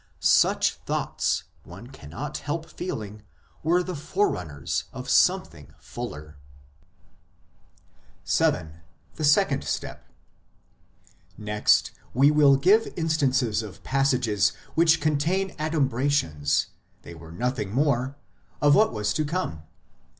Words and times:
Such 0.19 0.77
thoughts, 0.77 1.43
one 1.63 1.85
cannot 1.85 2.39
help 2.39 2.67
feeling, 2.67 3.21
were 3.61 3.83
the 3.83 3.95
forerunners 3.95 4.85
of 4.91 5.07
something 5.07 5.75
fuller. 5.77 6.37
VII. 8.25 8.81
THE 9.17 9.23
SECOND 9.23 9.63
STEP 9.63 10.03
Next 11.37 11.91
we 12.15 12.31
will 12.31 12.55
give 12.55 12.91
instances 12.97 13.61
of 13.61 13.83
passages 13.83 14.53
which 14.73 14.99
contain 15.01 15.55
adumbrations 15.59 16.69
they 17.03 17.13
are 17.13 17.31
nothing 17.31 17.71
more 17.71 18.15
of 18.59 18.73
what 18.73 18.91
was 18.91 19.13
to 19.13 19.23
come. 19.23 19.61